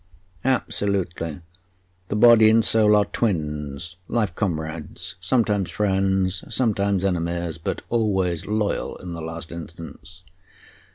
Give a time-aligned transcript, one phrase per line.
[0.43, 1.41] "Absolutely.
[2.07, 8.95] The body and soul are twins, life comrades sometimes friends, sometimes enemies, but always loyal
[8.95, 10.23] in the last instance.